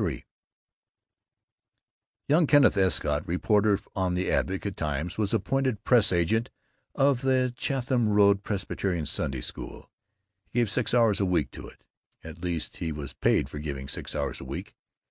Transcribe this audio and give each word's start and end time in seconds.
III 0.00 0.24
Young 2.26 2.46
Kenneth 2.46 2.78
Escott, 2.78 3.28
reporter 3.28 3.78
on 3.94 4.14
the 4.14 4.32
Advocate 4.32 4.78
Times, 4.78 5.18
was 5.18 5.34
appointed 5.34 5.84
press 5.84 6.10
agent 6.10 6.48
of 6.94 7.20
the 7.20 7.52
Chatham 7.54 8.08
Road 8.08 8.42
Presbyterian 8.42 9.04
Sunday 9.04 9.42
School. 9.42 9.90
He 10.48 10.60
gave 10.60 10.70
six 10.70 10.94
hours 10.94 11.20
a 11.20 11.26
week 11.26 11.50
to 11.50 11.68
it. 11.68 11.84
At 12.22 12.42
least 12.42 12.78
he 12.78 12.92
was 12.92 13.12
paid 13.12 13.50
for 13.50 13.58
giving 13.58 13.86
six 13.88 14.16
hours 14.16 14.40
a 14.40 14.44
week. 14.46 14.74